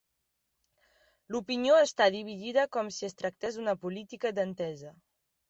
L'opinió 1.35 1.75
està 1.81 2.07
dividida 2.15 2.65
com 2.79 2.91
si 2.97 3.07
es 3.09 3.17
tractés 3.21 3.61
d'una 3.61 3.77
política 3.85 4.35
d'entesa. 4.41 4.97